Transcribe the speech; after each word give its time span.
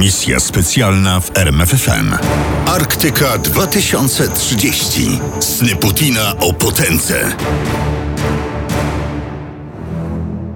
Misja 0.00 0.40
specjalna 0.40 1.20
w 1.20 1.30
RMFFM. 1.36 2.14
Arktyka 2.66 3.38
2030. 3.38 5.20
Sny 5.40 5.76
Putina 5.76 6.34
o 6.40 6.52
potędze. 6.52 7.36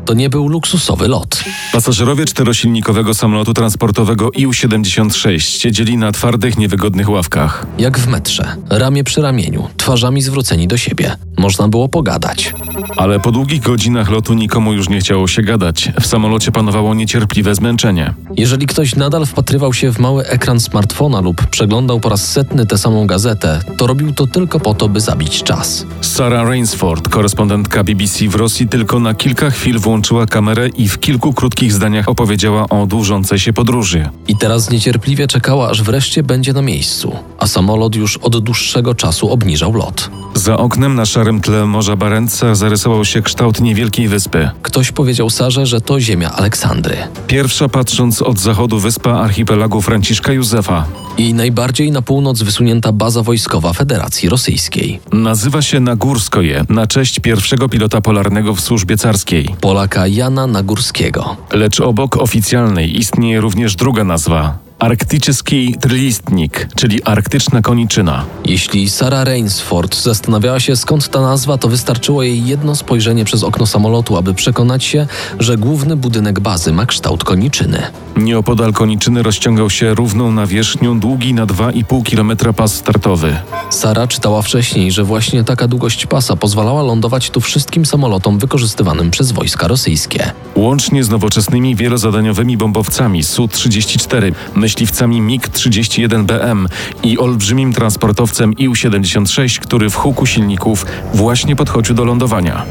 To 0.05 0.15
nie 0.15 0.31
był 0.31 0.49
luksusowy 0.49 1.09
lot. 1.09 1.45
Pasażerowie 1.73 2.25
czterosilnikowego 2.25 3.15
samolotu 3.15 3.55
transportowego 3.55 4.29
IU-76 4.29 5.39
siedzieli 5.39 5.97
na 5.97 6.13
twardych, 6.13 6.59
niewygodnych 6.59 7.11
ławkach. 7.11 7.67
Jak 7.79 7.99
w 7.99 8.09
metrze, 8.09 8.57
ramię 8.71 9.05
przy 9.05 9.23
ramieniu, 9.23 9.69
twarzami 9.77 10.23
zwróceni 10.23 10.69
do 10.69 10.77
siebie. 10.77 11.17
Można 11.39 11.69
było 11.69 11.89
pogadać. 11.89 12.55
Ale 12.97 13.21
po 13.21 13.33
długich 13.33 13.61
godzinach 13.63 14.11
lotu 14.11 14.35
nikomu 14.35 14.73
już 14.73 14.89
nie 14.89 15.01
chciało 15.01 15.29
się 15.29 15.43
gadać. 15.43 15.93
W 16.01 16.07
samolocie 16.07 16.53
panowało 16.53 16.95
niecierpliwe 16.95 17.55
zmęczenie. 17.55 18.15
Jeżeli 18.37 18.67
ktoś 18.67 18.97
nadal 18.97 19.27
wpatrywał 19.27 19.73
się 19.73 19.93
w 19.93 19.99
mały 19.99 20.27
ekran 20.27 20.61
smartfona 20.61 21.21
lub 21.21 21.47
przeglądał 21.47 22.01
po 22.01 22.09
raz 22.09 22.33
setny 22.33 22.67
tę 22.67 22.79
samą 22.79 23.07
gazetę, 23.07 23.61
to 23.77 23.87
robił 23.87 24.13
to 24.13 24.27
tylko 24.27 24.61
po 24.61 24.75
to, 24.75 24.89
by 24.89 25.01
zabić 25.01 25.43
czas. 25.43 25.87
Sarah 26.01 26.49
Rainsford, 26.49 27.09
korespondentka 27.09 27.85
BBC 27.85 28.29
w 28.29 28.35
Rosji, 28.35 28.69
tylko 28.69 29.01
na 29.01 29.15
kilka 29.15 29.51
chwil 29.51 29.79
włączyła 29.79 29.94
kamerę 30.31 30.69
i 30.69 30.89
w 30.89 31.01
kilku 31.01 31.33
krótkich 31.33 31.73
zdaniach 31.73 32.09
opowiedziała 32.09 32.69
o 32.69 32.87
dłużącej 32.87 33.39
się 33.39 33.53
podróży. 33.53 34.09
I 34.29 34.37
teraz 34.37 34.71
niecierpliwie 34.71 35.27
czekała, 35.27 35.71
aż 35.71 35.83
wreszcie 35.83 36.23
będzie 36.23 36.53
na 36.53 36.63
miejscu, 36.63 37.17
a 37.39 37.47
samolot 37.47 37.95
już 37.95 38.17
od 38.17 38.39
dłuższego 38.39 38.95
czasu 38.95 39.31
obniżał 39.31 39.73
lot. 39.73 40.11
Za 40.35 40.57
oknem 40.57 40.95
na 40.95 41.07
szarym 41.07 41.41
tle 41.41 41.67
Morza 41.67 41.97
Barentsa 41.97 42.55
zarysował 42.55 43.05
się 43.05 43.23
kształt 43.23 43.61
niewielkiej 43.61 44.09
wyspy. 44.09 44.51
Ktoś 44.63 44.93
powiedział 44.93 45.31
Sarze, 45.31 45.67
że 45.67 45.81
to 45.81 46.01
ziemia 46.01 46.33
Aleksandry. 46.33 46.97
Pierwsza 47.27 47.69
patrząc 47.69 48.23
od 48.23 48.39
zachodu 48.39 48.79
wyspa 48.79 49.11
archipelagu 49.11 49.83
Franciszka 49.83 50.33
Józefa. 50.33 50.87
I 51.19 51.35
najbardziej 51.35 51.93
na 51.93 52.03
północ 52.03 52.43
wysunięta 52.43 52.93
baza 52.93 53.23
wojskowa 53.23 53.73
Federacji 53.73 54.29
Rosyjskiej. 54.29 55.01
Nazywa 55.13 55.63
się 55.63 55.81
Nagórskoje, 55.81 56.65
na 56.69 56.87
cześć 56.87 57.21
pierwszego 57.21 57.69
pilota 57.69 58.01
polarnego 58.01 58.55
w 58.55 58.61
służbie 58.61 58.97
carskiej. 58.97 59.49
Polaka 59.61 60.07
Jana 60.07 60.47
Nagórskiego. 60.47 61.37
Lecz 61.53 61.81
obok 61.81 62.17
oficjalnej 62.17 62.99
istnieje 62.99 63.41
również 63.41 63.77
druga 63.77 64.05
nazwa. 64.05 64.64
Arktyczny 64.79 65.35
trylistnik, 65.81 66.69
czyli 66.77 67.03
arktyczna 67.03 67.63
koniczyna. 67.63 68.25
Jeśli 68.45 68.91
Sarah 68.91 69.25
Rainsford 69.25 70.03
zastanawiała 70.03 70.61
się 70.61 70.77
skąd 70.77 71.09
ta 71.09 71.21
nazwa, 71.21 71.59
to 71.59 71.69
wystarczyło 71.69 72.23
jej 72.23 72.47
jedno 72.47 72.77
spojrzenie 72.77 73.25
przez 73.25 73.43
okno 73.43 73.67
samolotu, 73.67 74.17
aby 74.17 74.35
przekonać 74.35 74.85
się, 74.85 75.07
że 75.41 75.57
główny 75.57 75.97
budynek 75.97 76.41
bazy 76.41 76.73
ma 76.73 76.87
kształt 76.87 77.25
koniczyny. 77.25 77.83
Nieopodal 78.17 78.73
koniczyny 78.73 79.23
rozciągał 79.23 79.71
się 79.71 79.95
równą 79.95 80.33
nawierzchnią 80.33 81.01
długi 81.01 81.35
na 81.35 81.47
2,5 81.47 82.11
km 82.11 82.55
pas 82.55 82.75
startowy. 82.75 83.37
Sara 83.71 84.07
czytała 84.07 84.43
wcześniej, 84.43 84.93
że 84.93 85.05
właśnie 85.05 85.45
taka 85.45 85.69
długość 85.69 86.07
pasa 86.07 86.37
pozwalała 86.37 86.83
lądować 86.83 87.31
tu 87.31 87.41
wszystkim 87.41 87.87
samolotom 87.87 88.39
wykorzystywanym 88.39 89.11
przez 89.11 89.33
wojska 89.33 89.69
rosyjskie. 89.69 90.33
Łącznie 90.55 91.05
z 91.05 91.11
nowoczesnymi 91.11 91.77
wielozadaniowymi 91.77 92.57
bombowcami 92.57 93.25
Su-34, 93.25 94.33
myśliwcami 94.65 95.23
MiG-31BM 95.23 96.67
i 97.03 97.19
olbrzymim 97.19 97.73
transportowcem 97.73 98.55
IU-76, 98.55 99.61
który 99.61 99.91
w 99.91 99.95
huku 99.95 100.27
silników 100.27 100.87
właśnie 101.15 101.57
podchodził 101.57 101.95
do 101.95 102.05
lądowania. 102.05 102.65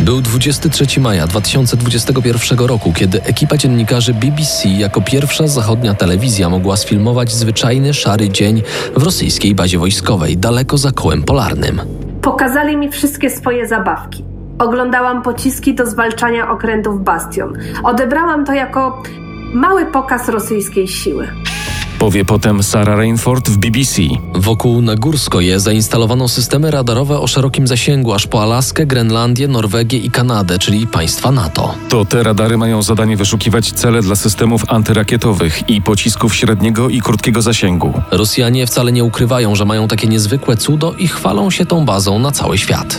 Był 0.00 0.20
23 0.20 1.00
maja 1.00 1.26
2021 1.26 2.58
roku, 2.58 2.92
kiedy 2.92 3.22
ekipa 3.22 3.56
dziennikarzy 3.56 4.14
BBC 4.14 4.68
jako 4.68 5.00
pierwsza 5.00 5.46
zachodnia 5.46 5.94
telewizja 5.94 6.48
mogła 6.48 6.76
sfilmować 6.76 7.32
zwyczajny 7.32 7.94
szary 7.94 8.28
dzień 8.28 8.62
w 8.96 9.02
rosyjskiej 9.02 9.54
bazie 9.54 9.78
wojskowej, 9.78 10.36
daleko 10.36 10.78
za 10.78 10.92
kołem 10.92 11.22
polarnym. 11.22 11.80
Pokazali 12.22 12.76
mi 12.76 12.90
wszystkie 12.90 13.30
swoje 13.30 13.68
zabawki. 13.68 14.24
Oglądałam 14.58 15.22
pociski 15.22 15.74
do 15.74 15.86
zwalczania 15.86 16.50
okrętów 16.50 17.04
Bastion. 17.04 17.52
Odebrałam 17.84 18.44
to 18.44 18.52
jako 18.52 19.02
mały 19.54 19.86
pokaz 19.86 20.28
rosyjskiej 20.28 20.88
siły. 20.88 21.28
Powie 21.98 22.24
potem 22.24 22.62
Sarah 22.62 22.96
Rainford 22.96 23.48
w 23.48 23.56
BBC. 23.58 24.02
Wokół 24.34 24.82
Nagórskoje 24.82 25.60
zainstalowano 25.60 26.28
systemy 26.28 26.70
radarowe 26.70 27.20
o 27.20 27.26
szerokim 27.26 27.66
zasięgu 27.66 28.14
aż 28.14 28.26
po 28.26 28.42
Alaskę, 28.42 28.86
Grenlandię, 28.86 29.48
Norwegię 29.48 29.98
i 29.98 30.10
Kanadę, 30.10 30.58
czyli 30.58 30.86
państwa 30.86 31.30
NATO. 31.30 31.74
To 31.88 32.04
te 32.04 32.22
radary 32.22 32.58
mają 32.58 32.82
zadanie 32.82 33.16
wyszukiwać 33.16 33.72
cele 33.72 34.02
dla 34.02 34.16
systemów 34.16 34.62
antyrakietowych 34.68 35.68
i 35.70 35.82
pocisków 35.82 36.34
średniego 36.34 36.88
i 36.88 37.00
krótkiego 37.00 37.42
zasięgu. 37.42 37.92
Rosjanie 38.10 38.66
wcale 38.66 38.92
nie 38.92 39.04
ukrywają, 39.04 39.54
że 39.54 39.64
mają 39.64 39.88
takie 39.88 40.08
niezwykłe 40.08 40.56
cudo 40.56 40.94
i 40.98 41.08
chwalą 41.08 41.50
się 41.50 41.66
tą 41.66 41.84
bazą 41.84 42.18
na 42.18 42.30
cały 42.30 42.58
świat. 42.58 42.98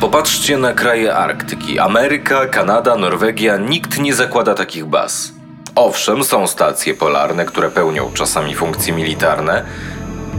Popatrzcie 0.00 0.58
na 0.58 0.72
kraje 0.72 1.14
Arktyki. 1.14 1.78
Ameryka, 1.78 2.46
Kanada, 2.46 2.96
Norwegia. 2.96 3.56
Nikt 3.56 3.98
nie 3.98 4.14
zakłada 4.14 4.54
takich 4.54 4.86
baz. 4.86 5.41
Owszem, 5.74 6.24
są 6.24 6.46
stacje 6.46 6.94
polarne, 6.94 7.44
które 7.44 7.70
pełnią 7.70 8.10
czasami 8.14 8.54
funkcje 8.54 8.92
militarne, 8.92 9.64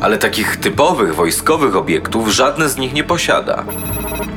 ale 0.01 0.17
takich 0.17 0.57
typowych 0.57 1.15
wojskowych 1.15 1.75
obiektów 1.75 2.29
żadne 2.29 2.69
z 2.69 2.77
nich 2.77 2.93
nie 2.93 3.03
posiada. 3.03 3.63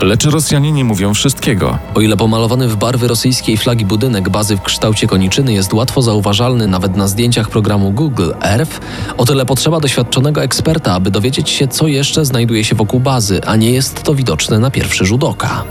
Lecz 0.02 0.24
Rosjanie 0.24 0.72
nie 0.72 0.84
mówią 0.84 1.14
wszystkiego. 1.14 1.78
O 1.94 2.00
ile 2.00 2.16
pomalowany 2.16 2.68
w 2.68 2.76
barwy 2.76 3.08
rosyjskiej 3.08 3.56
flagi 3.56 3.84
budynek 3.84 4.28
bazy 4.28 4.56
w 4.56 4.62
kształcie 4.62 5.06
koniczyny 5.06 5.52
jest 5.52 5.72
łatwo 5.72 6.02
zauważalny 6.02 6.66
nawet 6.66 6.96
na 6.96 7.08
zdjęciach 7.08 7.48
programu 7.48 7.90
Google 7.90 8.32
Earth, 8.42 8.80
o 9.16 9.24
tyle 9.24 9.46
potrzeba 9.46 9.80
doświadczonego 9.80 10.42
eksperta, 10.42 10.92
aby 10.92 11.10
dowiedzieć 11.10 11.50
się, 11.50 11.68
co 11.68 11.86
jeszcze 11.86 12.24
znajduje 12.24 12.64
się 12.64 12.74
wokół 12.74 13.00
bazy, 13.00 13.40
a 13.46 13.56
nie 13.56 13.70
jest 13.70 14.02
to 14.02 14.14
widoczne 14.14 14.58
na 14.58 14.70
pierwszy 14.70 15.04
rzut 15.04 15.24
oka. 15.24 15.64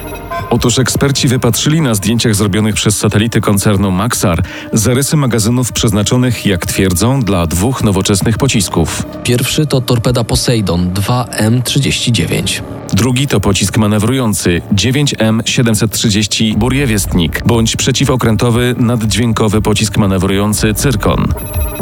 Otóż 0.55 0.79
eksperci 0.79 1.27
wypatrzyli 1.27 1.81
na 1.81 1.95
zdjęciach 1.95 2.35
zrobionych 2.35 2.75
przez 2.75 2.97
satelity 2.97 3.41
koncernu 3.41 3.91
Maxar 3.91 4.43
zarysy 4.73 5.17
magazynów 5.17 5.71
przeznaczonych, 5.71 6.45
jak 6.45 6.65
twierdzą, 6.65 7.21
dla 7.21 7.47
dwóch 7.47 7.83
nowoczesnych 7.83 8.37
pocisków. 8.37 9.03
Pierwszy 9.23 9.65
to 9.65 9.81
torpeda 9.81 10.23
Poseidon 10.23 10.93
2M39. 10.93 12.61
Drugi 12.95 13.27
to 13.27 13.39
pocisk 13.39 13.77
manewrujący 13.77 14.61
9M730 14.73 16.55
Burjewiestnik 16.55 17.43
bądź 17.45 17.75
przeciwokrętowy 17.75 18.75
naddźwiękowy 18.77 19.61
pocisk 19.61 19.97
manewrujący 19.97 20.73
Cyrkon. 20.73 21.27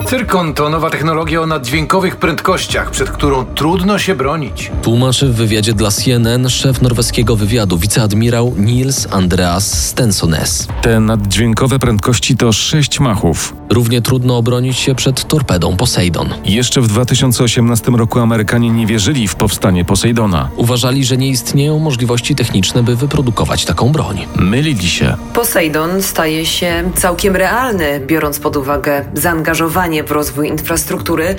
Cyrkon 0.08 0.54
to 0.54 0.70
nowa 0.70 0.90
technologia 0.90 1.42
o 1.42 1.46
naddźwiękowych 1.46 2.16
prędkościach, 2.16 2.92
przed 2.92 3.10
którą 3.10 3.46
trudno 3.46 3.98
się 4.00 4.16
bronić. 4.16 4.72
Tłumaczy 4.82 5.28
w 5.28 5.36
wywiadzie 5.36 5.74
dla 5.74 5.92
CNN 5.92 6.50
szef 6.50 6.82
norweskiego 6.82 7.36
wywiadu 7.36 7.78
wiceadmirał 7.78 8.54
Niels 8.58 9.08
Andreas 9.12 9.88
Stensones. 9.90 10.68
Te 10.82 11.00
naddźwiękowe 11.00 11.80
prędkości 11.80 12.38
to 12.38 12.52
6 12.52 13.00
machów. 13.00 13.56
Równie 13.70 14.02
trudno 14.02 14.38
obronić 14.38 14.78
się 14.78 14.96
przed 14.96 15.28
torpedą 15.28 15.78
Poseidon. 15.78 16.30
Jeszcze 16.46 16.82
w 16.82 16.88
2018 16.88 17.92
roku 17.92 18.20
Amerykanie 18.20 18.70
nie 18.70 18.88
wierzyli 18.88 19.28
w 19.28 19.36
powstanie 19.36 19.86
Poseidona. 19.86 20.50
Uważali, 20.56 21.06
że 21.06 21.18
nie 21.18 21.30
istnieją 21.30 21.80
możliwości 21.80 22.36
techniczne, 22.36 22.84
by 22.84 22.96
wyprodukować 22.96 23.66
taką 23.66 23.92
broń. 23.92 24.26
Mylili 24.36 24.90
się. 24.90 25.16
Poseidon 25.34 26.02
staje 26.02 26.46
się 26.46 26.92
całkiem 26.96 27.36
realny, 27.36 28.02
biorąc 28.08 28.40
pod 28.40 28.58
uwagę 28.58 29.06
zaangażowanie 29.14 30.04
w 30.04 30.12
rozwój 30.12 30.48
infrastruktury 30.48 31.36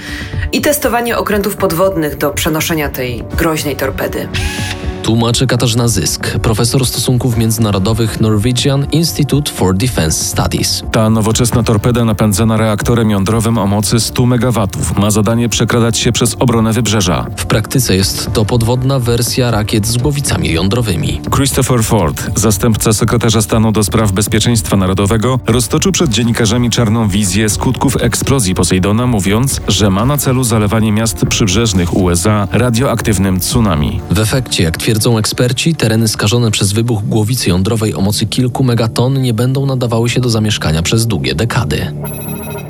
i 0.52 0.60
testowanie 0.60 1.18
okrętów 1.18 1.56
podwodnych 1.56 2.16
do 2.18 2.30
przenoszenia 2.30 2.88
tej 2.88 3.24
groźnej 3.36 3.76
torpedy. 3.76 4.28
Tłumaczy 5.04 5.46
Katarzyna 5.46 5.88
Zysk, 5.88 6.38
profesor 6.38 6.86
stosunków 6.86 7.36
międzynarodowych 7.36 8.20
Norwegian 8.20 8.86
Institute 8.92 9.52
for 9.52 9.76
Defense 9.76 10.24
Studies. 10.24 10.82
Ta 10.92 11.10
nowoczesna 11.10 11.62
torpeda 11.62 12.04
napędzana 12.04 12.56
reaktorem 12.56 13.10
jądrowym 13.10 13.58
o 13.58 13.66
mocy 13.66 14.00
100 14.00 14.22
MW 14.22 14.66
ma 14.96 15.10
zadanie 15.10 15.48
przekradać 15.48 15.98
się 15.98 16.12
przez 16.12 16.36
obronę 16.38 16.72
wybrzeża. 16.72 17.26
W 17.36 17.46
praktyce 17.46 17.96
jest 17.96 18.32
to 18.32 18.44
podwodna 18.44 18.98
wersja 18.98 19.50
rakiet 19.50 19.86
z 19.86 19.96
głowicami 19.96 20.52
jądrowymi. 20.52 21.20
Christopher 21.34 21.84
Ford, 21.84 22.30
zastępca 22.36 22.92
sekretarza 22.92 23.42
stanu 23.42 23.72
do 23.72 23.84
spraw 23.84 24.12
bezpieczeństwa 24.12 24.76
narodowego, 24.76 25.40
roztoczył 25.46 25.92
przed 25.92 26.10
dziennikarzami 26.10 26.70
czarną 26.70 27.08
wizję 27.08 27.48
skutków 27.48 27.96
eksplozji 28.02 28.54
Poseidona, 28.54 29.06
mówiąc, 29.06 29.60
że 29.68 29.90
ma 29.90 30.04
na 30.04 30.18
celu 30.18 30.44
zalewanie 30.44 30.92
miast 30.92 31.26
przybrzeżnych 31.26 31.96
USA 31.96 32.48
radioaktywnym 32.52 33.40
tsunami. 33.40 34.00
W 34.10 34.18
efekcie, 34.18 34.62
jak 34.62 34.78
twierdzą 34.94 35.18
eksperci, 35.18 35.74
tereny 35.74 36.08
skażone 36.08 36.50
przez 36.50 36.72
wybuch 36.72 37.02
głowicy 37.02 37.50
jądrowej 37.50 37.94
o 37.94 38.00
mocy 38.00 38.26
kilku 38.26 38.64
megaton 38.64 39.22
nie 39.22 39.34
będą 39.34 39.66
nadawały 39.66 40.08
się 40.08 40.20
do 40.20 40.30
zamieszkania 40.30 40.82
przez 40.82 41.06
długie 41.06 41.34
dekady. 41.34 41.92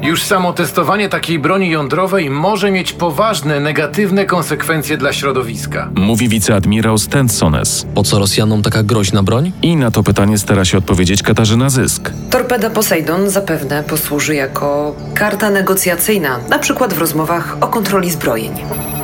Już 0.02 0.22
samo 0.22 0.52
testowanie 0.52 1.08
takiej 1.08 1.38
broni 1.38 1.70
jądrowej 1.70 2.30
może 2.30 2.70
mieć 2.70 2.92
poważne 2.92 3.60
negatywne 3.60 4.26
konsekwencje 4.26 4.96
dla 4.96 5.12
środowiska. 5.12 5.90
Mówi 5.94 6.28
wiceadmirał 6.28 6.98
Stensones. 6.98 7.86
Po 7.94 8.02
co 8.02 8.18
Rosjanom 8.18 8.62
taka 8.62 8.82
groźna 8.82 9.22
broń? 9.22 9.52
I 9.62 9.76
na 9.76 9.90
to 9.90 10.02
pytanie 10.02 10.38
stara 10.38 10.64
się 10.64 10.78
odpowiedzieć 10.78 11.22
Katarzyna 11.22 11.70
Zysk. 11.70 12.12
Torpeda 12.30 12.70
Poseidon 12.70 13.30
zapewne 13.30 13.82
posłuży 13.82 14.34
jako 14.34 14.96
karta 15.14 15.50
negocjacyjna, 15.50 16.38
na 16.50 16.58
przykład 16.58 16.94
w 16.94 16.98
rozmowach 16.98 17.56
o 17.60 17.68
kontroli 17.68 18.10
zbrojeń. 18.10 18.50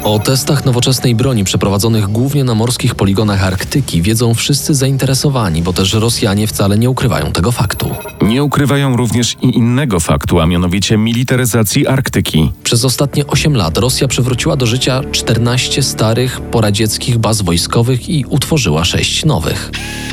O 0.04 0.18
testach 0.18 0.64
nowoczesnej 0.64 1.14
broni 1.14 1.44
przeprowadzonych 1.44 2.08
głównie 2.08 2.44
na 2.44 2.54
morskich 2.54 2.94
poligonach 2.94 3.44
Arktyki 3.44 4.02
wiedzą 4.02 4.34
wszyscy 4.34 4.74
zainteresowani, 4.74 5.62
bo 5.62 5.72
też 5.72 5.92
Rosjanie 5.92 6.46
wcale 6.46 6.78
nie 6.78 6.90
ukrywają 6.90 7.32
tego 7.32 7.52
faktu. 7.52 7.94
Nie 8.22 8.44
ukrywają 8.44 8.96
również 8.96 9.36
i 9.42 9.56
innego 9.56 10.00
faktu, 10.00 10.40
a 10.40 10.46
mianowicie 10.46 10.96
militaryzacji 10.96 11.86
Arktyki. 11.86 12.52
Przez 12.64 12.84
ostatnie 12.84 13.26
8 13.26 13.56
lat 13.56 13.78
Rosja 13.78 14.08
przywróciła 14.08 14.56
do 14.56 14.66
życia 14.66 15.02
14 15.12 15.82
starych, 15.82 16.40
poradzieckich 16.40 17.18
baz 17.18 17.42
wojskowych 17.42 18.08
i 18.08 18.24
utworzyła 18.28 18.84
6 18.84 19.24
nowych. 19.24 19.70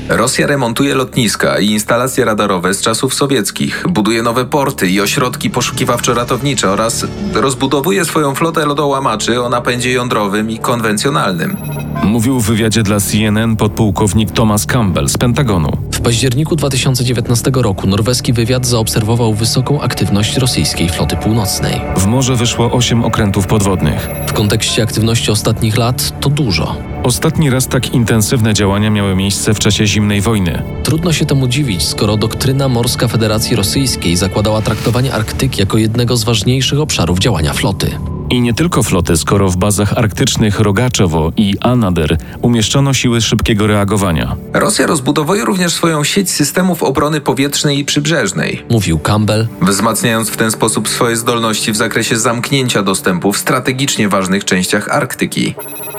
Rosja 0.10 0.48
remontuje 0.48 0.96
lotniska 0.96 1.60
i 1.60 1.66
instalacje 1.66 2.26
radarowe 2.26 2.74
z 2.74 2.82
czasów 2.82 3.14
sowieckich, 3.14 3.86
buduje 3.90 4.24
nowe 4.24 4.46
porty 4.46 4.88
i 4.88 5.02
ośrodki 5.02 5.50
poszukiwawczo-ratownicze 5.50 6.68
oraz 6.68 7.06
rozbudowuje 7.34 8.06
swoją 8.06 8.36
flotę 8.36 8.66
lodołamaczy 8.66 9.42
o 9.42 9.50
napędzie 9.50 9.92
jądrowym 9.92 10.52
i 10.52 10.60
konwencjonalnym. 10.60 11.58
Mówił 12.04 12.40
w 12.40 12.46
wywiadzie 12.46 12.84
dla 12.84 13.00
CNN 13.00 13.56
podpułkownik 13.56 14.32
Thomas 14.32 14.66
Campbell 14.66 15.10
z 15.10 15.18
Pentagonu. 15.18 15.78
W 15.92 16.02
październiku 16.02 16.56
2019 16.56 17.52
roku 17.56 17.88
norweski 17.88 18.34
wywiad 18.34 18.66
zaobserwował 18.66 19.34
wysoką 19.34 19.82
aktywność 19.82 20.38
rosyjskiej 20.38 20.90
floty 20.90 21.16
północnej. 21.16 21.82
W 21.98 22.06
morze 22.06 22.36
wyszło 22.36 22.72
8 22.72 23.04
okrętów 23.04 23.48
podwodnych. 23.48 24.10
W 24.28 24.34
kontekście 24.34 24.84
aktywności 24.84 25.32
ostatnich 25.32 25.78
lat 25.78 26.20
to 26.20 26.30
dużo. 26.30 26.97
Ostatni 27.08 27.50
raz 27.50 27.68
tak 27.68 27.94
intensywne 27.94 28.54
działania 28.54 28.90
miały 28.90 29.16
miejsce 29.16 29.54
w 29.54 29.60
czasie 29.60 29.88
zimnej 29.88 30.22
wojny. 30.22 30.64
Trudno 30.84 31.14
się 31.14 31.26
temu 31.26 31.48
dziwić, 31.48 31.84
skoro 31.84 32.18
doktryna 32.18 32.70
morska 32.70 33.08
Federacji 33.08 33.56
Rosyjskiej 33.56 34.16
zakładała 34.16 34.62
traktowanie 34.62 35.14
Arktyki 35.14 35.60
jako 35.60 35.78
jednego 35.78 36.18
z 36.18 36.24
ważniejszych 36.24 36.80
obszarów 36.80 37.20
działania 37.20 37.54
floty. 37.54 37.92
I 38.30 38.42
nie 38.42 38.54
tylko 38.54 38.84
floty, 38.84 39.18
skoro 39.18 39.50
w 39.50 39.58
bazach 39.58 39.94
arktycznych 39.94 40.60
Rogaczowo 40.60 41.32
i 41.38 41.56
Anadyr 41.62 42.18
umieszczono 42.42 42.94
siły 42.94 43.22
szybkiego 43.22 43.68
reagowania. 43.68 44.36
Rosja 44.54 44.88
rozbudowuje 44.88 45.46
również 45.46 45.74
swoją 45.74 46.04
sieć 46.04 46.32
systemów 46.32 46.84
obrony 46.84 47.22
powietrznej 47.22 47.80
i 47.80 47.86
przybrzeżnej, 47.86 48.64
Mówił 48.70 49.00
Campbell, 49.00 49.48
wzmacniając 49.62 50.30
w 50.30 50.38
ten 50.38 50.52
sposób 50.52 50.90
swoje 50.90 51.16
zdolności 51.16 51.72
w 51.72 51.76
zakresie 51.76 52.18
zamknięcia 52.18 52.84
dostępu 52.84 53.34
w 53.34 53.38
strategicznie 53.38 54.10
ważnych 54.10 54.46
częściach 54.46 54.90
Arktyki. 54.90 55.56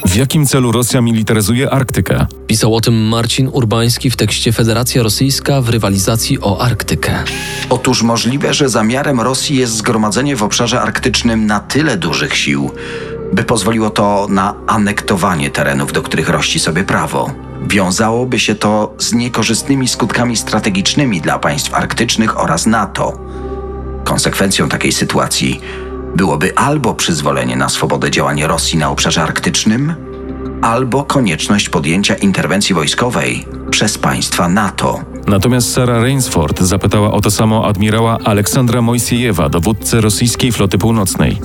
W 0.07 0.17
jakim 0.17 0.47
celu 0.47 0.73
Rosja 0.73 1.01
militaryzuje 1.01 1.71
Arktykę? 1.71 2.27
pisał 2.47 2.75
o 2.75 2.81
tym 2.81 2.95
Marcin 2.95 3.49
Urbański 3.53 4.11
w 4.11 4.17
tekście 4.17 4.53
Federacja 4.53 5.03
Rosyjska 5.03 5.61
w 5.61 5.69
rywalizacji 5.69 6.41
o 6.41 6.61
Arktykę. 6.61 7.25
Otóż 7.71 8.03
możliwe, 8.03 8.55
że 8.55 8.69
zamiarem 8.69 9.21
Rosji 9.21 9.57
jest 9.57 9.77
zgromadzenie 9.77 10.37
w 10.37 10.43
obszarze 10.43 10.81
arktycznym 10.81 11.47
na 11.47 11.61
tyle 11.61 11.97
dużych 11.97 12.18
sił, 12.27 12.71
by 13.33 13.45
pozwoliło 13.45 13.91
to 13.91 14.27
na 14.31 14.55
anektowanie 14.67 15.51
terenów, 15.51 15.93
do 15.93 16.03
których 16.03 16.29
rości 16.29 16.59
sobie 16.59 16.85
prawo. 16.85 17.31
Wiązałoby 17.69 18.39
się 18.39 18.55
to 18.55 18.95
z 18.99 19.13
niekorzystnymi 19.13 19.89
skutkami 19.89 20.37
strategicznymi 20.37 21.21
dla 21.21 21.39
państw 21.39 21.75
arktycznych 21.75 22.41
oraz 22.41 22.67
NATO. 22.67 23.13
Konsekwencją 24.05 24.69
takiej 24.69 24.93
sytuacji 24.93 25.61
byłoby 26.17 26.57
albo 26.57 26.95
przyzwolenie 26.95 27.57
na 27.57 27.69
swobodę 27.69 28.11
działania 28.11 28.47
Rosji 28.47 28.79
na 28.79 28.91
obszarze 28.91 29.23
arktycznym, 29.23 29.95
albo 30.63 31.05
konieczność 31.05 31.69
podjęcia 31.69 32.15
interwencji 32.15 32.75
wojskowej 32.75 33.47
przez 33.71 33.99
państwa 33.99 34.49
NATO. 34.49 35.01
Natomiast 35.29 35.73
Sara 35.73 36.01
Rainsford 36.01 36.61
zapytała 36.61 37.13
o 37.13 37.21
to 37.21 37.31
samo 37.31 37.67
admirała 37.67 38.19
Aleksandra 38.25 38.83
Mojsiejewa, 38.83 39.49
dowódcę 39.49 40.01
rosyjskiej 40.01 40.53
floty 40.53 40.79
północnej. 40.79 41.39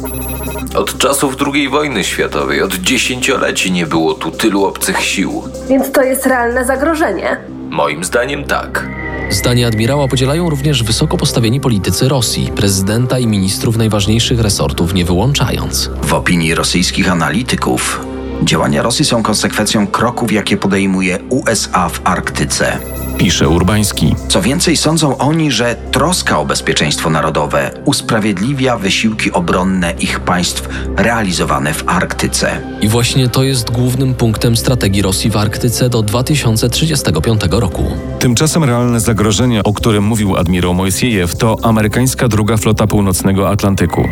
Od 0.76 0.98
czasów 0.98 1.38
II 1.54 1.70
wojny 1.70 2.04
światowej, 2.04 2.62
od 2.62 2.76
dziesięcioleci 2.76 3.72
nie 3.72 3.86
było 3.86 4.14
tu 4.14 4.32
tylu 4.32 4.66
obcych 4.66 5.02
sił. 5.02 5.44
Więc 5.70 5.92
to 5.92 6.02
jest 6.02 6.26
realne 6.26 6.66
zagrożenie. 6.66 7.38
Moim 7.70 8.04
zdaniem 8.04 8.44
tak. 8.44 8.90
Zdanie 9.30 9.68
admirała 9.68 10.08
podzielają 10.08 10.50
również 10.50 10.84
wysoko 10.84 11.18
postawieni 11.18 11.60
politycy 11.60 12.10
Rosji, 12.10 12.52
prezydenta 12.56 13.20
i 13.20 13.28
ministrów 13.28 13.78
najważniejszych 13.78 14.40
resortów 14.40 14.94
nie 14.94 15.06
wyłączając. 15.06 15.90
W 16.02 16.14
opinii 16.14 16.56
rosyjskich 16.56 17.12
analityków, 17.12 18.06
działania 18.44 18.82
Rosji 18.82 19.06
są 19.06 19.24
konsekwencją 19.24 19.88
kroków, 19.88 20.32
jakie 20.32 20.58
podejmuje 20.58 21.20
USA 21.30 21.90
w 21.90 22.02
Arktyce. 22.04 22.78
Pisze 23.18 23.50
Urbański. 23.50 24.16
Co 24.28 24.42
więcej, 24.42 24.78
sądzą 24.78 25.18
oni, 25.18 25.52
że 25.52 25.76
troska 25.92 26.40
o 26.40 26.46
bezpieczeństwo 26.46 27.10
narodowe 27.10 27.72
usprawiedliwia 27.86 28.78
wysiłki 28.78 29.32
obronne 29.32 29.94
ich 30.00 30.20
państw 30.20 30.70
realizowane 30.98 31.74
w 31.74 31.84
Arktyce. 31.90 32.62
I 32.82 32.88
właśnie 32.88 33.30
to 33.30 33.44
jest 33.44 33.72
głównym 33.72 34.14
punktem 34.14 34.58
strategii 34.58 35.02
Rosji 35.02 35.30
w 35.30 35.38
Arktyce 35.38 35.90
do 35.90 36.02
2035 36.02 37.42
roku. 37.52 37.84
Tymczasem 38.20 38.64
realne 38.64 39.00
zagrożenie, 39.00 39.64
o 39.64 39.74
którym 39.74 40.04
mówił 40.04 40.38
admirał 40.38 40.74
Mojsiejew, 40.74 41.36
to 41.36 41.58
amerykańska 41.64 42.28
druga 42.28 42.58
flota 42.58 42.88
północnego 42.88 43.50
Atlantyku. 43.50 44.04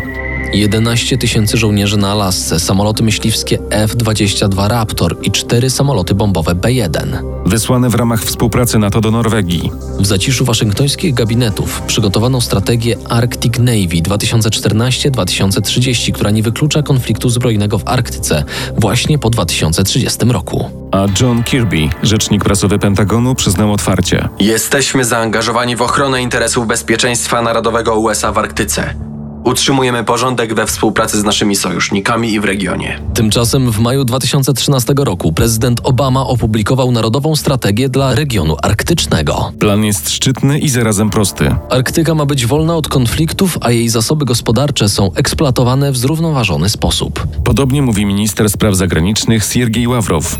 11 0.53 1.17
tysięcy 1.17 1.57
żołnierzy 1.57 1.97
na 1.97 2.11
Alasce, 2.11 2.59
samoloty 2.59 3.03
myśliwskie 3.03 3.59
F-22 3.69 4.67
Raptor 4.67 5.17
i 5.21 5.31
cztery 5.31 5.69
samoloty 5.69 6.15
bombowe 6.15 6.55
B-1. 6.55 7.17
Wysłane 7.45 7.89
w 7.89 7.95
ramach 7.95 8.23
współpracy 8.23 8.79
NATO 8.79 9.01
do 9.01 9.11
Norwegii. 9.11 9.71
W 9.99 10.05
zaciszu 10.05 10.45
waszyngtońskich 10.45 11.13
gabinetów 11.13 11.81
przygotowano 11.81 12.41
strategię 12.41 12.95
Arctic 13.09 13.59
Navy 13.59 14.01
2014-2030, 14.01 16.11
która 16.11 16.31
nie 16.31 16.43
wyklucza 16.43 16.81
konfliktu 16.81 17.29
zbrojnego 17.29 17.77
w 17.77 17.87
Arktyce 17.87 18.43
właśnie 18.77 19.19
po 19.19 19.29
2030 19.29 20.19
roku. 20.29 20.69
A 20.91 21.05
John 21.21 21.43
Kirby, 21.43 21.89
rzecznik 22.03 22.43
prasowy 22.43 22.79
Pentagonu, 22.79 23.35
przyznał 23.35 23.73
otwarcie. 23.73 24.29
Jesteśmy 24.39 25.05
zaangażowani 25.05 25.75
w 25.75 25.81
ochronę 25.81 26.21
interesów 26.21 26.67
bezpieczeństwa 26.67 27.41
narodowego 27.41 27.95
USA 27.95 28.31
w 28.31 28.37
Arktyce. 28.37 29.10
Utrzymujemy 29.43 30.03
porządek 30.03 30.53
we 30.53 30.65
współpracy 30.65 31.19
z 31.19 31.23
naszymi 31.23 31.55
sojusznikami 31.55 32.33
i 32.33 32.39
w 32.39 32.45
regionie. 32.45 32.99
Tymczasem 33.13 33.71
w 33.71 33.79
maju 33.79 34.05
2013 34.05 34.93
roku 34.97 35.33
prezydent 35.33 35.81
Obama 35.83 36.27
opublikował 36.27 36.91
Narodową 36.91 37.35
Strategię 37.35 37.89
dla 37.89 38.15
regionu 38.15 38.55
arktycznego. 38.63 39.51
Plan 39.59 39.83
jest 39.83 40.09
szczytny 40.09 40.59
i 40.59 40.69
zarazem 40.69 41.09
prosty. 41.09 41.55
Arktyka 41.69 42.15
ma 42.15 42.25
być 42.25 42.45
wolna 42.45 42.75
od 42.75 42.87
konfliktów, 42.87 43.57
a 43.61 43.71
jej 43.71 43.89
zasoby 43.89 44.25
gospodarcze 44.25 44.89
są 44.89 45.13
eksploatowane 45.13 45.91
w 45.91 45.97
zrównoważony 45.97 46.69
sposób. 46.69 47.27
Podobnie 47.43 47.81
mówi 47.81 48.05
minister 48.05 48.49
spraw 48.49 48.75
zagranicznych 48.75 49.43
Siergiej 49.43 49.87
Ławrow. 49.87 50.39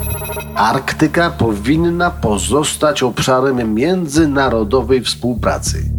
Arktyka 0.56 1.30
powinna 1.30 2.12
pozostać 2.12 3.04
obszarem 3.04 3.74
międzynarodowej 3.74 5.02
współpracy. 5.02 5.92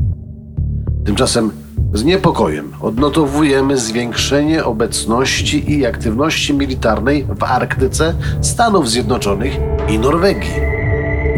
Tymczasem 1.04 1.61
z 1.94 2.04
niepokojem 2.04 2.72
odnotowujemy 2.80 3.78
zwiększenie 3.78 4.64
obecności 4.64 5.72
i 5.72 5.86
aktywności 5.86 6.54
militarnej 6.54 7.26
w 7.38 7.44
Arktyce 7.44 8.14
Stanów 8.40 8.90
Zjednoczonych 8.90 9.52
i 9.88 9.98
Norwegii. 9.98 10.71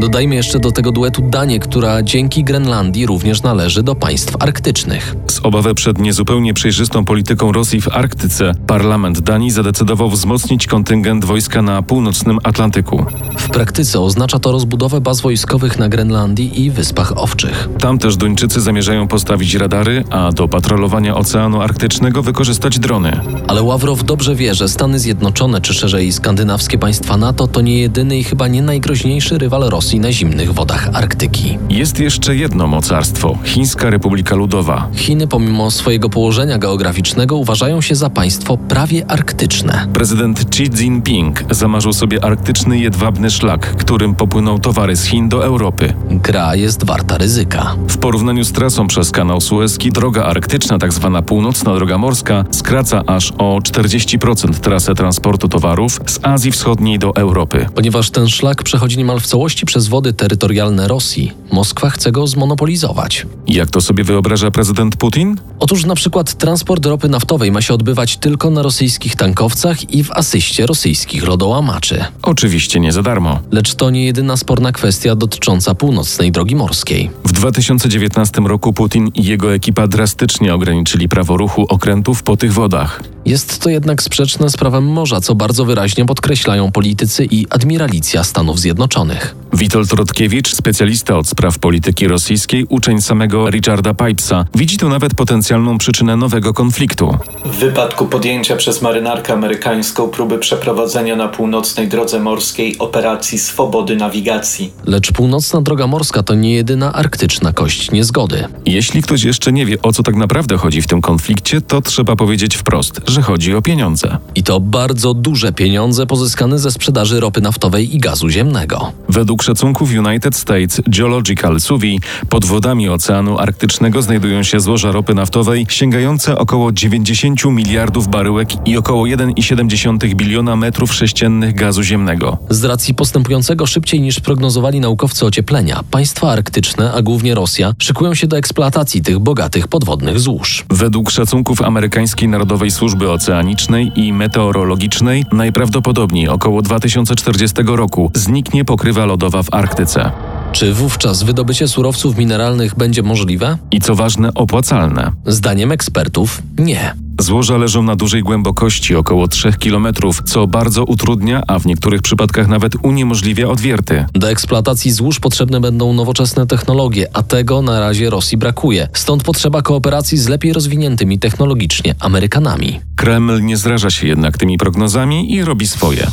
Dodajmy 0.01 0.35
jeszcze 0.35 0.59
do 0.59 0.71
tego 0.71 0.93
duetu 0.93 1.23
Danię, 1.23 1.61
która 1.61 2.03
dzięki 2.03 2.45
Grenlandii 2.45 3.07
również 3.07 3.43
należy 3.43 3.83
do 3.83 3.95
państw 3.95 4.37
arktycznych. 4.39 5.15
Z 5.31 5.41
obawy 5.43 5.75
przed 5.75 5.99
niezupełnie 5.99 6.55
przejrzystą 6.55 7.05
polityką 7.05 7.53
Rosji 7.53 7.81
w 7.81 7.89
Arktyce, 7.89 8.53
parlament 8.67 9.21
Danii 9.21 9.51
zadecydował 9.51 10.11
wzmocnić 10.11 10.67
kontyngent 10.67 11.25
wojska 11.25 11.63
na 11.63 11.83
północnym 11.83 12.39
Atlantyku. 12.43 13.07
W 13.39 13.49
praktyce 13.49 14.01
oznacza 14.01 14.39
to 14.39 14.53
rozbudowę 14.53 15.01
baz 15.01 15.21
wojskowych 15.21 15.79
na 15.79 15.89
Grenlandii 15.89 16.63
i 16.65 16.71
Wyspach 16.71 17.19
Owczych. 17.19 17.69
Tam 17.79 17.99
też 17.99 18.17
Duńczycy 18.17 18.61
zamierzają 18.61 19.09
postawić 19.09 19.55
radary, 19.55 20.05
a 20.11 20.33
do 20.33 20.49
patrolowania 20.49 21.17
Oceanu 21.17 21.61
Arktycznego 21.61 22.23
wykorzystać 22.23 22.79
drony. 22.79 23.21
Ale 23.47 23.63
Ławrow 23.63 24.05
dobrze 24.05 24.35
wie, 24.35 24.55
że 24.55 24.69
Stany 24.69 24.99
Zjednoczone, 24.99 25.61
czy 25.61 25.75
szerzej 25.75 26.13
skandynawskie 26.13 26.79
państwa 26.79 27.17
NATO, 27.17 27.47
to 27.47 27.61
nie 27.61 27.79
jedyny 27.79 28.19
i 28.19 28.25
chyba 28.25 28.49
nie 28.49 28.63
najgroźniejszy 28.63 29.39
rywal 29.39 29.61
Rosji 29.71 29.84
Rosji 29.85 30.01
na 30.01 30.13
zimnych 30.13 30.55
wodach 30.55 30.89
Arktyki. 30.93 31.59
Jest 31.69 32.01
jeszcze 32.01 32.37
jedno 32.37 32.67
mocarstwo 32.67 33.39
Chińska 33.45 33.91
Republika 33.91 34.35
Ludowa. 34.35 34.89
Chiny, 34.95 35.27
pomimo 35.27 35.71
swojego 35.71 36.11
położenia 36.11 36.59
geograficznego, 36.59 37.37
uważają 37.37 37.81
się 37.81 37.95
za 37.95 38.11
państwo 38.11 38.57
prawie 38.57 39.11
arktyczne. 39.11 39.87
Prezydent 39.93 40.41
Xi 40.41 40.63
Jinping 40.63 41.45
zamarzył 41.51 41.93
sobie 41.93 42.25
arktyczny 42.25 42.79
jedwabny 42.79 43.31
szlak, 43.31 43.77
którym 43.77 44.15
popłyną 44.15 44.59
towary 44.59 44.97
z 44.97 45.05
Chin 45.05 45.29
do 45.29 45.45
Europy. 45.45 45.95
Gra 46.11 46.55
jest 46.55 46.85
warta 46.85 47.19
ryzyka. 47.19 47.77
W 47.89 47.99
porównaniu 47.99 48.45
z 48.45 48.53
trasą 48.53 48.87
przez 48.87 49.11
kanał 49.11 49.41
Suezki, 49.41 49.93
droga 49.93 50.25
arktyczna, 50.25 50.79
tzw. 50.79 51.23
północna 51.27 51.75
droga 51.75 51.99
morska, 51.99 52.45
skraca 52.51 53.03
aż 53.07 53.33
o 53.39 53.59
40% 53.59 54.55
trasę 54.55 54.95
transportu 54.95 55.49
towarów 55.49 56.01
z 56.07 56.19
Azji 56.23 56.53
Wschodniej 56.53 56.99
do 56.99 57.17
Europy. 57.17 57.67
Ponieważ 57.75 58.11
ten 58.11 58.29
szlak 58.29 58.63
przechodzi 58.63 58.99
niemal 58.99 59.21
w 59.21 59.27
całości 59.27 59.67
przez 59.67 59.74
wody 59.81 60.13
terytorialne 60.13 60.89
Rosji, 60.89 61.33
Moskwa 61.53 61.91
chce 61.91 62.13
go 62.13 62.27
zmonopolizować. 62.27 63.27
Jak 63.47 63.71
to 63.71 63.81
sobie 63.81 64.05
wyobraża 64.05 64.51
prezydent 64.51 64.97
Putin? 64.97 65.37
Otóż 65.59 65.85
na 65.85 65.95
przykład 65.95 66.35
transport 66.35 66.87
ropy 66.87 67.09
naftowej 67.09 67.53
ma 67.53 67.63
się 67.63 67.75
odbywać 67.75 68.17
tylko 68.17 68.51
na 68.51 68.63
rosyjskich 68.63 69.17
tankowcach 69.17 69.95
i 69.95 70.05
w 70.05 70.13
asyście 70.13 70.67
rosyjskich 70.67 71.27
lodołamaczy. 71.27 72.05
Oczywiście 72.23 72.81
nie 72.81 72.93
za 72.93 73.03
darmo. 73.03 73.39
Lecz 73.51 73.75
to 73.75 73.91
nie 73.91 74.05
jedyna 74.05 74.37
sporna 74.37 74.73
kwestia 74.73 75.15
dotycząca 75.15 75.75
północnej 75.75 76.33
drogi 76.33 76.57
morskiej. 76.57 77.11
W 77.25 77.33
2019 77.33 78.41
roku 78.41 78.73
Putin 78.73 79.09
i 79.15 79.25
jego 79.25 79.55
ekipa 79.55 79.87
drastycznie 79.87 80.55
ograniczyli 80.55 81.09
prawo 81.09 81.37
ruchu 81.37 81.67
okrętów 81.69 82.23
po 82.23 82.37
tych 82.37 82.53
wodach. 82.53 83.14
Jest 83.27 83.59
to 83.59 83.71
jednak 83.71 84.03
sprzeczne 84.03 84.51
z 84.51 84.57
prawem 84.57 84.85
morza, 84.85 85.21
co 85.21 85.35
bardzo 85.35 85.65
wyraźnie 85.65 86.07
podkreślają 86.07 86.73
politycy 86.73 87.27
i 87.31 87.47
admiralicja 87.51 88.25
Stanów 88.25 88.61
Zjednoczonych. 88.61 89.35
Witold 89.53 89.93
Rotkiewicz, 89.93 90.55
specjalista 90.55 91.19
od 91.19 91.29
spraw 91.29 91.59
polityki 91.59 92.09
rosyjskiej, 92.09 92.67
uczeń 92.69 93.01
samego 93.01 93.51
Richarda 93.51 93.95
Pipesa, 93.95 94.45
widzi 94.55 94.77
tu 94.77 94.89
nawet 94.89 95.15
potencjalną 95.15 95.79
przyczynę 95.79 96.17
nowego 96.17 96.53
konfliktu. 96.55 97.19
W 97.45 97.57
wypadku 97.57 98.07
podjęcia 98.07 98.57
przez 98.57 98.83
marynarkę 98.83 99.33
amerykańską 99.33 100.09
próby 100.09 100.39
przeprowadzenia 100.39 101.17
na 101.17 101.29
północnej 101.29 101.89
drodze 101.89 102.21
morskiej 102.21 102.79
operacji 102.79 103.39
swobody 103.39 103.97
nawigacji. 103.97 104.73
Lecz 104.87 105.13
północna 105.13 105.61
droga 105.61 105.87
morska 105.87 106.23
to 106.23 106.35
nie 106.35 106.55
jedyna 106.55 106.93
arktyczna 106.93 107.53
kość 107.53 107.91
niezgody. 107.91 108.45
Jeśli 108.67 109.03
ktoś 109.03 109.23
jeszcze 109.23 109.53
nie 109.53 109.67
wie, 109.67 109.83
o 109.83 109.93
co 109.93 110.03
tak 110.03 110.17
naprawdę 110.17 110.57
chodzi 110.57 110.83
w 110.83 110.87
tym 110.87 111.01
konflikcie, 111.01 111.61
to 111.61 111.83
trzeba 111.83 112.17
powiedzieć 112.17 112.57
wprost, 112.57 113.01
że 113.15 113.23
chodzi 113.23 113.55
o 113.55 113.63
pieniądze. 113.63 114.19
I 114.35 114.43
to 114.43 114.61
bardzo 114.61 115.15
duże 115.15 115.53
pieniądze 115.53 116.07
pozyskane 116.07 116.59
ze 116.59 116.71
sprzedaży 116.71 117.21
ropy 117.21 117.41
naftowej 117.41 117.95
i 117.97 117.99
gazu 117.99 118.29
ziemnego. 118.29 118.93
Według 119.09 119.43
szacunków 119.43 119.91
United 120.07 120.37
States 120.37 120.81
Geological 120.87 121.61
Survey 121.61 121.99
pod 122.29 122.45
wodami 122.45 122.89
Oceanu 122.89 123.39
Arktycznego 123.39 124.03
znajdują 124.03 124.43
się 124.43 124.61
złoża 124.61 124.93
ropy 124.93 125.15
naftowej 125.15 125.67
sięgające 125.69 126.39
około 126.39 126.73
90 126.73 127.45
miliardów 127.45 128.09
baryłek 128.09 128.69
i 128.69 128.77
około 128.77 129.05
1,7 129.05 130.15
biliona 130.15 130.57
metrów 130.57 130.95
sześciennych 130.95 131.55
gazu 131.55 131.83
ziemnego. 131.83 132.39
Z 132.51 132.65
racji 132.65 132.95
postępującego 132.95 133.67
szybciej 133.67 134.01
niż 134.01 134.21
prognozowali 134.21 134.81
naukowcy 134.81 135.27
ocieplenia, 135.27 135.81
państwa 135.91 136.31
arktyczne, 136.31 136.93
a 136.93 137.03
głównie 137.03 137.35
Rosja, 137.35 137.73
szykują 137.79 138.15
się 138.15 138.27
do 138.27 138.37
eksploatacji 138.37 139.03
tych 139.03 139.19
bogatych 139.19 139.69
podwodnych 139.69 140.21
złóż. 140.21 140.65
Według 140.71 141.11
szacunków 141.11 141.63
amerykańskiej 141.63 142.29
Narodowej 142.29 142.71
Służby 142.71 143.04
Oceanicznej 143.13 143.93
i 143.97 144.13
Meteorologicznej 144.13 145.25
najprawdopodobniej 145.33 146.29
około 146.29 146.63
2040 146.63 147.57
roku 147.67 148.11
zniknie 148.15 148.65
pokrywa 148.65 149.05
lodowa 149.05 149.43
w 149.43 149.55
Arktyce. 149.55 150.11
Czy 150.53 150.75
wówczas 150.75 151.23
wydobycie 151.23 151.69
surowców 151.69 152.17
mineralnych 152.17 152.75
będzie 152.75 153.03
możliwe? 153.03 153.59
I 153.71 153.81
co 153.81 153.95
ważne, 153.95 154.35
opłacalne. 154.35 155.13
Zdaniem 155.27 155.73
ekspertów 155.73 156.43
nie. 156.59 156.95
Złoża 157.21 157.57
leżą 157.57 157.83
na 157.83 157.97
dużej 157.97 158.23
głębokości, 158.23 158.95
około 158.95 159.29
3 159.29 159.53
km, 159.53 159.87
co 160.25 160.47
bardzo 160.47 160.85
utrudnia, 160.85 161.43
a 161.47 161.59
w 161.59 161.67
niektórych 161.67 162.03
przypadkach 162.03 162.49
nawet 162.49 162.73
uniemożliwia 162.83 163.49
odwierty. 163.49 164.05
Do 164.13 164.31
eksploatacji 164.31 164.91
złóż 164.91 165.21
potrzebne 165.21 165.61
będą 165.61 165.93
nowoczesne 165.93 166.47
technologie, 166.47 167.07
a 167.13 167.23
tego 167.23 167.63
na 167.63 167.81
razie 167.81 168.11
Rosji 168.11 168.39
brakuje. 168.39 168.89
Stąd 168.93 169.23
potrzeba 169.23 169.63
kooperacji 169.63 170.19
z 170.19 170.29
lepiej 170.29 170.53
rozwiniętymi 170.53 171.19
technologicznie 171.19 171.95
Amerykanami. 172.01 172.81
Kreml 173.05 173.43
nie 173.43 173.57
zraża 173.57 173.91
się 173.91 174.07
jednak 174.07 174.39
tymi 174.39 174.59
prognozami 174.59 175.33
i 175.33 175.45
robi 175.45 175.69
swoje. 175.69 176.07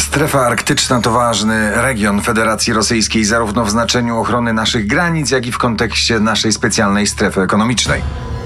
Strefa 0.00 0.40
arktyczna 0.40 1.00
to 1.00 1.10
ważny 1.10 1.70
region 1.70 2.22
Federacji 2.22 2.72
Rosyjskiej, 2.72 3.24
zarówno 3.24 3.64
w 3.64 3.70
znaczeniu 3.70 4.18
ochrony 4.18 4.52
naszych 4.52 4.86
granic, 4.86 5.30
jak 5.30 5.46
i 5.46 5.52
w 5.52 5.58
kontekście 5.58 6.20
naszej 6.20 6.52
specjalnej 6.52 7.06
strefy 7.06 7.40
ekonomicznej. 7.40 8.02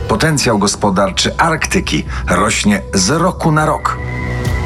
Potencjał 0.08 0.58
gospodarczy 0.58 1.36
Arktyki 1.36 2.04
rośnie 2.26 2.82
z 2.94 3.10
roku 3.10 3.52
na 3.52 3.66
rok. 3.66 3.98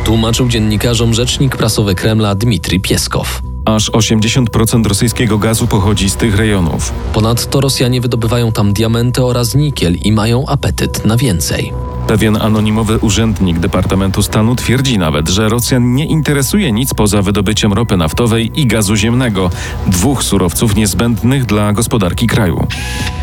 Tłumaczył 0.05 0.49
dziennikarzom 0.49 1.14
rzecznik 1.14 1.57
prasowy 1.57 1.95
Kremla 1.95 2.35
Dmitrij 2.35 2.81
Pieskow. 2.81 3.43
Aż 3.64 3.91
80% 3.91 4.87
rosyjskiego 4.87 5.38
gazu 5.38 5.67
pochodzi 5.67 6.11
z 6.11 6.17
tych 6.17 6.37
rejonów. 6.37 6.93
Ponadto 7.12 7.61
Rosjanie 7.61 8.00
wydobywają 8.00 8.52
tam 8.52 8.73
diamenty 8.73 9.25
oraz 9.25 9.55
nikiel 9.55 9.95
i 9.95 10.12
mają 10.12 10.47
apetyt 10.47 11.05
na 11.05 11.17
więcej. 11.17 11.73
Pewien 12.06 12.42
anonimowy 12.42 12.99
urzędnik 12.99 13.59
Departamentu 13.59 14.23
Stanu 14.23 14.56
twierdzi 14.56 14.99
nawet, 14.99 15.28
że 15.28 15.49
Rosjan 15.49 15.94
nie 15.94 16.06
interesuje 16.06 16.73
nic 16.73 16.94
poza 16.94 17.23
wydobyciem 17.23 17.73
ropy 17.73 17.97
naftowej 17.97 18.61
i 18.61 18.66
gazu 18.66 18.97
ziemnego, 18.97 19.50
dwóch 19.87 20.25
surowców 20.25 20.76
niezbędnych 20.76 21.47
dla 21.47 21.73
gospodarki 21.73 22.26
kraju. 22.26 22.66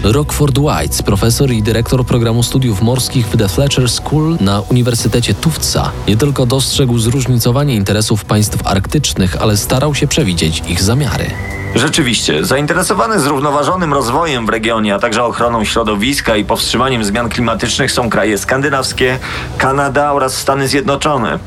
Rockford 0.04 0.58
White, 0.58 1.04
profesor 1.04 1.52
i 1.52 1.64
dyrektor 1.64 2.06
programu 2.06 2.44
studiów 2.44 2.82
morskich 2.82 3.28
w 3.28 3.38
The 3.38 3.50
Fletcher 3.50 3.90
School 3.90 4.38
na 4.42 4.62
Uniwersytecie 4.62 5.34
Tufca, 5.34 5.92
nie 6.08 6.18
tylko 6.18 6.46
dostrzegł 6.46 7.00
zróżnicowanie 7.00 7.76
interesów 7.76 8.26
państw 8.26 8.68
arktycznych, 8.68 9.42
ale 9.42 9.58
starał 9.58 9.96
się 9.96 10.08
przewidzieć 10.08 10.64
ich 10.68 10.82
zamiary. 10.82 11.59
Rzeczywiście, 11.76 12.46
zainteresowane 12.46 13.20
zrównoważonym 13.20 13.94
rozwojem 13.94 14.46
w 14.46 14.50
regionie, 14.50 14.96
a 14.96 15.00
także 15.00 15.24
ochroną 15.24 15.66
środowiska 15.66 16.36
i 16.36 16.46
powstrzymaniem 16.46 17.04
zmian 17.04 17.30
klimatycznych 17.30 17.92
są 17.92 18.10
kraje 18.10 18.38
skandynawskie, 18.38 19.20
Kanada 19.58 20.14
oraz 20.14 20.38
Stany 20.38 20.68
Zjednoczone. 20.68 21.40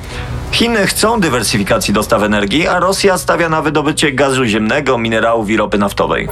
Chiny 0.52 0.86
chcą 0.86 1.20
dywersyfikacji 1.20 1.94
dostaw 1.94 2.22
energii, 2.22 2.68
a 2.68 2.80
Rosja 2.80 3.18
stawia 3.18 3.48
na 3.48 3.62
wydobycie 3.62 4.12
gazu 4.12 4.44
ziemnego, 4.44 4.98
minerałów 4.98 5.50
i 5.50 5.56
ropy 5.56 5.78
naftowej. 5.78 6.28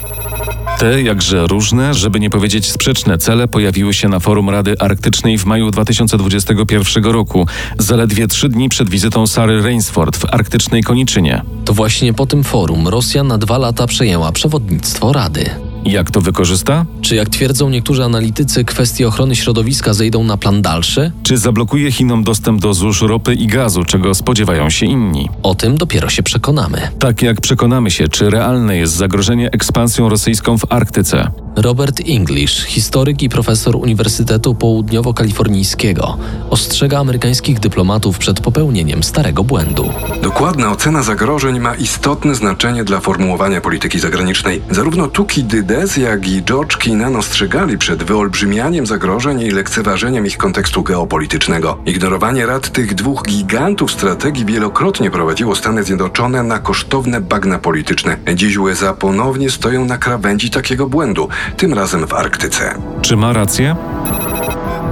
Te 0.80 1.02
jakże 1.02 1.46
różne, 1.46 1.94
żeby 1.94 2.20
nie 2.20 2.30
powiedzieć 2.30 2.70
sprzeczne 2.70 3.18
cele 3.18 3.48
pojawiły 3.48 3.94
się 3.94 4.08
na 4.08 4.20
forum 4.20 4.50
Rady 4.50 4.78
Arktycznej 4.78 5.38
w 5.38 5.44
maju 5.44 5.70
2021 5.70 7.04
roku, 7.04 7.46
zaledwie 7.78 8.26
trzy 8.26 8.48
dni 8.48 8.68
przed 8.68 8.90
wizytą 8.90 9.26
Sary 9.26 9.62
Rainsford 9.62 10.16
w 10.16 10.34
arktycznej 10.34 10.82
Koniczynie. 10.82 11.42
To 11.64 11.72
właśnie 11.72 12.14
po 12.14 12.26
tym 12.26 12.44
forum 12.44 12.88
Rosja 12.88 13.24
na 13.24 13.38
dwa 13.38 13.58
lata 13.58 13.86
przejęła 13.86 14.32
przewodnictwo 14.32 15.12
Rady. 15.12 15.50
Jak 15.84 16.10
to 16.10 16.20
wykorzysta? 16.20 16.86
Czy 17.10 17.16
jak 17.16 17.28
twierdzą 17.28 17.70
niektórzy 17.70 18.04
analitycy, 18.04 18.64
kwestie 18.64 19.08
ochrony 19.08 19.36
środowiska 19.36 19.94
zejdą 19.94 20.24
na 20.24 20.36
plan 20.36 20.62
dalszy? 20.62 21.12
Czy 21.22 21.36
zablokuje 21.38 21.92
Chinom 21.92 22.24
dostęp 22.24 22.60
do 22.60 22.74
złóż 22.74 23.02
ropy 23.02 23.34
i 23.34 23.46
gazu, 23.46 23.84
czego 23.84 24.14
spodziewają 24.14 24.70
się 24.70 24.86
inni? 24.86 25.28
O 25.42 25.54
tym 25.54 25.78
dopiero 25.78 26.08
się 26.08 26.22
przekonamy. 26.22 26.90
Tak 26.98 27.22
jak 27.22 27.40
przekonamy 27.40 27.90
się, 27.90 28.08
czy 28.08 28.30
realne 28.30 28.76
jest 28.76 28.94
zagrożenie 28.94 29.50
ekspansją 29.50 30.08
rosyjską 30.08 30.58
w 30.58 30.72
Arktyce. 30.72 31.30
Robert 31.56 32.00
English, 32.08 32.64
historyk 32.64 33.22
i 33.22 33.28
profesor 33.28 33.76
Uniwersytetu 33.76 34.54
Południowo-Kalifornijskiego, 34.54 36.16
ostrzega 36.50 36.98
amerykańskich 36.98 37.60
dyplomatów 37.60 38.18
przed 38.18 38.40
popełnieniem 38.40 39.02
starego 39.02 39.44
błędu. 39.44 39.88
Dokładna 40.22 40.72
ocena 40.72 41.02
zagrożeń 41.02 41.60
ma 41.60 41.74
istotne 41.74 42.34
znaczenie 42.34 42.84
dla 42.84 43.00
formułowania 43.00 43.60
polityki 43.60 43.98
zagranicznej. 43.98 44.62
Zarówno 44.70 45.08
Tukidydes, 45.08 45.96
jak 45.96 46.28
i 46.28 46.42
George 46.42 46.76
Kennan 47.00 47.16
ostrzegali 47.16 47.78
przed 47.78 48.02
wyolbrzymianiem 48.02 48.86
zagrożeń 48.86 49.40
i 49.40 49.50
lekceważeniem 49.50 50.26
ich 50.26 50.36
kontekstu 50.36 50.82
geopolitycznego. 50.82 51.78
Ignorowanie 51.86 52.46
rad 52.46 52.72
tych 52.72 52.94
dwóch 52.94 53.22
gigantów 53.22 53.92
strategii 53.92 54.44
wielokrotnie 54.44 55.10
prowadziło 55.10 55.56
Stany 55.56 55.84
Zjednoczone 55.84 56.42
na 56.42 56.58
kosztowne 56.58 57.20
bagna 57.20 57.58
polityczne. 57.58 58.16
Dziś 58.34 58.56
USA 58.56 58.94
ponownie 58.94 59.50
stoją 59.50 59.84
na 59.84 59.98
krawędzi 59.98 60.50
takiego 60.50 60.86
błędu, 60.86 61.28
tym 61.56 61.74
razem 61.74 62.06
w 62.06 62.12
Arktyce. 62.12 62.74
Czy 63.02 63.16
ma 63.16 63.32
rację? 63.32 63.76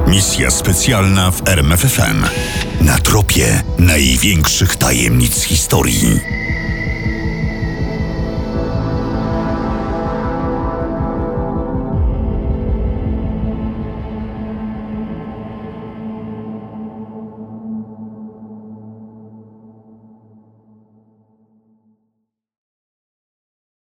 Misja 0.07 0.50
specjalna 0.50 1.31
w 1.31 1.49
RMFFM. 1.49 2.25
Na 2.81 2.99
tropie 2.99 3.62
największych 3.79 4.77
tajemnic 4.77 5.43
historii. 5.43 6.21